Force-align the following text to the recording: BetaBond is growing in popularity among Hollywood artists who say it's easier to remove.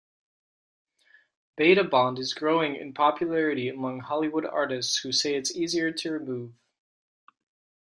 BetaBond 1.59 2.17
is 2.17 2.33
growing 2.33 2.75
in 2.75 2.91
popularity 2.91 3.69
among 3.69 3.99
Hollywood 3.99 4.47
artists 4.47 4.97
who 4.97 5.11
say 5.11 5.35
it's 5.35 5.55
easier 5.55 5.91
to 5.91 6.11
remove. 6.13 6.53